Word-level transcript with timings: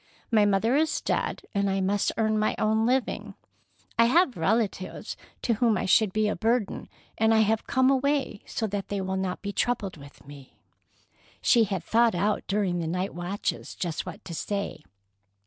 "My 0.31 0.45
mother 0.45 0.75
is 0.75 0.99
dead, 0.99 1.43
and 1.53 1.69
I 1.69 1.79
must 1.79 2.11
earn 2.17 2.39
my 2.39 2.55
own 2.57 2.87
living. 2.87 3.35
I 3.99 4.05
have 4.05 4.35
relatives 4.35 5.15
to 5.43 5.53
whom 5.53 5.77
I 5.77 5.85
should 5.85 6.11
be 6.11 6.27
a 6.27 6.35
burden, 6.35 6.89
and 7.19 7.35
I 7.35 7.41
have 7.41 7.67
come 7.67 7.91
away 7.91 8.41
so 8.47 8.65
that 8.65 8.87
they 8.87 8.99
will 8.99 9.15
not 9.15 9.43
be 9.43 9.53
troubled 9.53 9.97
with 9.97 10.25
me." 10.25 10.57
She 11.39 11.65
had 11.65 11.83
thought 11.83 12.15
out 12.15 12.43
during 12.47 12.79
the 12.79 12.87
night 12.87 13.13
watches 13.13 13.75
just 13.75 14.03
what 14.07 14.25
to 14.25 14.33
say. 14.33 14.81